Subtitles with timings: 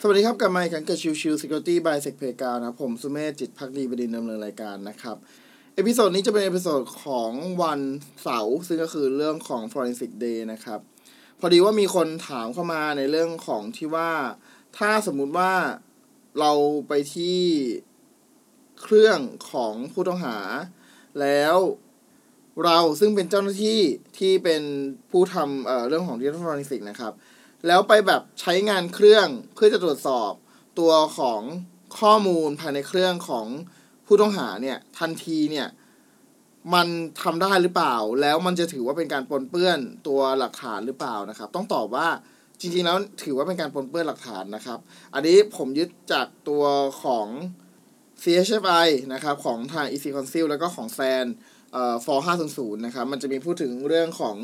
[0.00, 5.16] สวัสดีครับ กลับมาอีกครั้งกับชิวชิว Security by s e c p a y กานะผมสุเมธจิตภักดีบดินทร์ดำเนินรายการนะครับ
[5.74, 7.30] episode นี้จะเป็น episode ของ
[7.62, 7.80] วัน
[8.22, 10.80] เสาร์ซึ่งก็คือเรื่องของ Forensic Day นะครับ
[11.40, 14.12] พอดีว่ามีคนถามเข้ามาในเรื่องของที่ว่า
[14.78, 15.52] ถ้าสมมุติว่า
[16.40, 16.52] เรา
[16.88, 17.40] ไปที่
[18.80, 19.18] เครื่อง
[19.52, 20.36] ของผู้ต้องหา
[21.20, 21.56] แล้ว
[22.64, 23.80] เราซึ่งเป็นเจ้าหน้าที่
[24.18, 24.62] ที่เป็น
[25.10, 27.14] ผู้ทำเอ่อเรื่องของ Digital Forensic นะครับ
[27.66, 30.32] แล้วไปแบบใช้งานเครื่องเพื่อจะตรวจสอบ
[30.78, 31.40] ตัวของ
[32.00, 33.46] ข้อมูลภายในเครื่องของ
[34.06, 35.68] ผู้ต้องหาเนี่ยทันทีเนี่ย
[36.74, 36.88] มัน
[37.22, 42.08] ทำได้หรือเปล่า แล้วมันจะถือว่าเป็นการปนเปื้อนตัวหลักฐานหรือเปล่านะครับ ต้องตอบว่า
[42.60, 44.78] จริงๆแล้วถือว่าเป็นการปนเปื้อนหลักฐานนะครับ
[45.14, 46.64] อันนี้ผมยึดจากตัว
[47.02, 47.26] ของ
[48.22, 51.26] CHFI นะครับ ของทาง EC Council แล้วก็ของแซน
[51.72, 52.18] เอ่อ for
[52.52, 54.36] 500 นะครับ มันจะมีพูดถึงเรื่องของ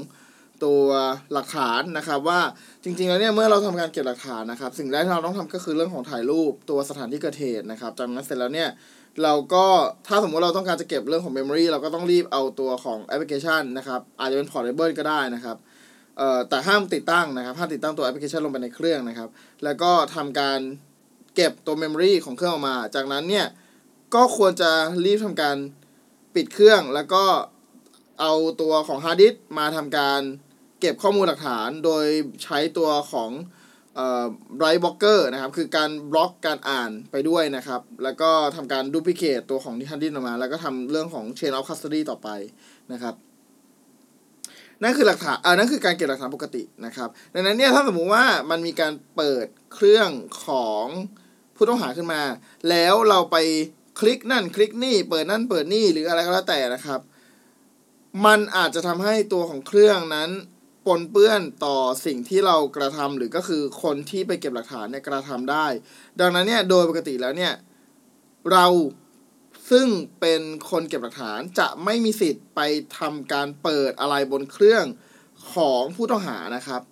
[0.65, 0.85] ตัว
[1.33, 2.41] หลักฐานนะครับว่า
[2.85, 8.71] จริงๆแล้วเนี่ยเมื่อเราทำการเก็บหลักฐานนะครับ สิ่งแรกที่เราต้องทำก็คือเรื่องของถ่ายรูปตัวสถานที่เกิดเหตุนะครับจากนั้นเสร็จแล้วเนี่ย
[9.23, 9.67] เราก็
[10.07, 15.57] ถ้าสมมติเราต้องการจะเก็บเรื่องของ Memory เราก็ต้องรีบเอาตัวของแอปพลิเคชันนะครับอาจจะเป็น Portable ก็ได้นะครับ
[16.19, 19.29] เอ่อแต่ห้ามติดตั้งนะครับห้ามติดตั้งตัวแอปพลิเคชันลงไปในเครื่องนะครับ
[19.65, 20.59] แล้วก็ทำการ
[21.35, 23.47] เก็บตัว Memory ของเครื่องออกมา จากนั้นเนี่ย
[24.15, 24.71] ก็ควรจะ
[25.05, 25.57] รีบทำการ
[26.35, 27.25] ปิดเครื่องแล้วก็
[28.21, 30.21] เอาตัวของฮาร์ดดิสก์มาทำการ
[30.83, 32.05] เก็บข้อมูลหลักฐานโดย
[32.45, 33.31] ใช้ตัวของ
[33.97, 34.25] เอ่อ
[34.59, 42.29] write blocker นะครับ คือการบล็อกการอ่านไปด้วยนะครับ แล้วก็ทำการ duplicate ตัวของที่ฮาร์ดดิสก์ออกมา แล้วก็ทำเรื่องของ chain of custody ต่อไป
[42.93, 43.15] นะครับ
[44.83, 50.11] นั่นคือหลักฐานอ่านั่นคือการเก็บหลักฐานปกตินะครับ ดังนั้นเนี่ยถ้าสมมุติว่ามันมีการเปิดเครื่อง
[50.47, 50.85] ของ
[51.57, 52.23] ผู้ต้องหาขึ้นมา
[52.71, 53.37] แล้วเราไป
[54.01, 57.01] คลิกนั่นคลิกนี่ เปิดนั่นเปิดนี่หรืออะไรก็แล้วแต่นะครับ
[58.27, 60.31] มันอาจจะทำให้ตัวของเครื่องนั้น
[60.87, 65.67] ปนเปื้อนต่อสิ่งที่เรากระทำหรือก็คือคนที่ไปเก็บหลักฐานเนี่ยกระทำได้
[66.21, 67.53] ดังนั้นเนี่ยโดยปกติแล้วเนี่ย
[68.53, 68.67] เรา
[69.71, 69.87] ซึ่ง
[70.21, 70.41] เป็น
[70.71, 72.61] คนเก็บหลักฐานจะไม่มีสิทธิ์ไป
[72.99, 74.85] ทำการเปิดอะไรบนเครื่อง
[75.55, 76.83] ของผู้ต้องหานะครับ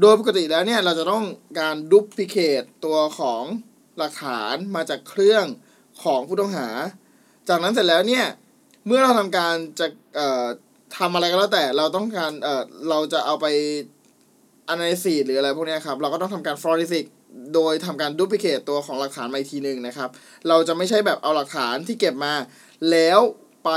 [0.00, 1.24] โดยปกติแล้วเนี่ยเราจะต้อง
[1.60, 3.44] การดูพลิเคตตัวของ
[3.98, 5.44] หลักฐานมาจากเครื่อง
[6.04, 6.68] ของผู้ต้องหา
[7.48, 8.26] จากนั้นเสร็จแล้วเนี่ย
[8.86, 9.86] เมื่อเราทำการจะ
[10.16, 10.46] เอ่อ
[10.98, 13.46] ทำอะไรก็แล้วแต่เราต้องการเอ่อเราจะเอาไป
[14.72, 17.04] analysis หรืออะไรพวกนี้ครับ เราก็ต้องทำการ forensic
[17.54, 20.08] โดยทำการดูพิเคตตัวของหลักฐานมาอีกทีหนึ่งนะครับ
[20.48, 22.34] เราจะไม่ใช่แบบเอาหลักฐานที่เก็บมา
[22.90, 23.18] แล้ว
[23.64, 23.70] ไป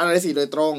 [0.00, 0.74] analysis โดยตรง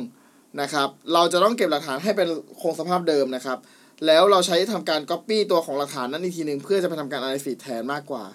[0.61, 2.27] นะครับ เราจะต้องเก็บหลักฐานให้เป็น
[2.61, 3.57] คงสภาพเดิมนะครับ
[4.05, 8.25] แล้วเราใช้ทำการ copy ตัวของหลักฐานนั้นอีกทีหนึ่งเพื่อจะไปทำการ analysis แทนมากกว่า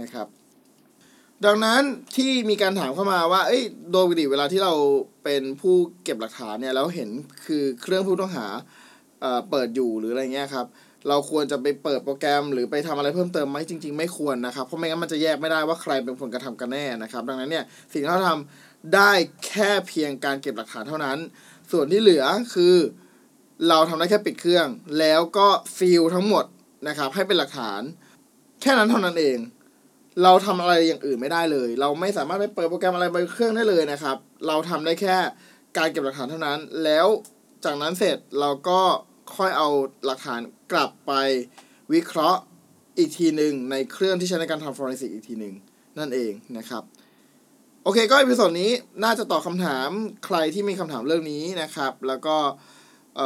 [0.00, 0.26] นะครับ
[1.46, 1.82] ดังนั้น
[2.16, 3.62] ที่มีการถามเข้ามาว่า เอ้ย
[3.92, 4.72] โดยปกติเวลาที่เรา
[5.24, 5.74] เป็นผู้
[6.04, 7.10] เก็บหลักฐานเนี่ยแล้วเห็น
[7.46, 8.46] คือเครื่องผู้ต้องหา
[9.20, 10.66] เอ่อเปิดอยู่หรืออะไรเงี้ยครับ
[11.08, 19.12] เราควรจะไปเปิดโปรแกรม หรือไปทำอะไรเพิ่มเติมไหมจริง ๆ ไม่ควรนะครับ เพราะไม่งั้นมันจะแยกไม่ได้ว่าใครเป็นคนกระทำกันแน่นะครับ ดังนั้นเนี่ยสิ่งที่เราทำได้
[19.46, 21.18] แค่เพียงการเก็บหลักฐานเท่านั้น
[21.72, 22.24] ส่วนที่เหลือ
[22.54, 22.74] คือ
[23.68, 24.66] เราทำได้แค่ปิดเครื่อง
[24.98, 26.44] แล้วก็ซีลทั้งหมด
[26.88, 27.80] นะครับให้เป็นหลักฐาน
[28.62, 29.38] แค่นั้นเท่านั้นเอง
[30.22, 34.16] เราทำอะไรอย่างอื่นไม่ได้เลย เราไม่สามารถไปเปิดโปรแกรมอะไรบนเครื่องได้เลยนะครับ
[34.46, 35.16] เราทำได้แค่
[35.76, 37.06] การเก็บหลักฐานเท่านั้น แล้ว
[37.64, 38.80] จากนั้นเสร็จเราก็
[39.36, 39.68] ค่อยเอา
[40.04, 40.40] หลักฐาน
[40.72, 41.12] กลับไป
[41.92, 42.40] วิเคราะห์
[42.98, 45.54] อีกทีหนึ่งในเครื่องที่ใช้ในการทำ forensic อีกทีหนึ่ง
[45.98, 46.82] นั่นเองนะครับ
[47.84, 48.70] โอเคก็ episode นี้
[49.04, 49.88] น่าจะตอบคำถาม
[50.24, 52.36] ใครที่มีคำถามเรื่องนี้นะครับ แล้วก็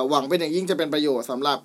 [0.08, 1.58] หวังเป็นอย่างยิ่งจะเป็นประโยชน์สำหรับ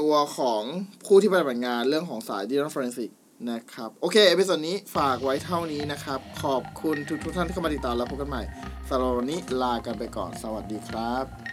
[0.00, 0.62] ตัวของ
[1.06, 3.12] ผู้ที่ปฏิบัติงานเรื่องของสาย digital forensic น
[3.50, 8.42] นะครับ โอเค episode นี้ฝากไว้เท่านี้นะครับ ขอบคุณทุกทุกท่านที่เข้ามาติดตามแล้วพบกันใหม่
[8.88, 11.45] สำหรับวันนี้ลากันไปก่อนสวัสดีครับ